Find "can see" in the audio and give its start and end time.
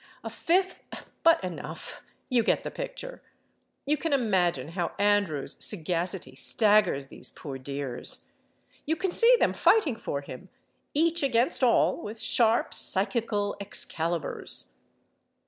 8.95-9.35